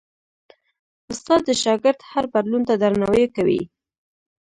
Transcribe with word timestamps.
استاد 1.11 1.41
د 1.47 1.49
شاګرد 1.63 1.99
هر 2.11 2.25
بدلون 2.33 2.63
ته 2.69 2.73
درناوی 2.83 3.25
کوي. 3.35 3.61